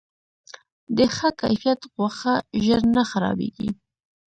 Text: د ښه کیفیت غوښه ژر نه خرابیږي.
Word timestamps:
د 0.97 0.97
ښه 1.15 1.29
کیفیت 1.41 1.81
غوښه 1.95 2.33
ژر 2.65 2.81
نه 2.95 3.03
خرابیږي. 3.09 3.69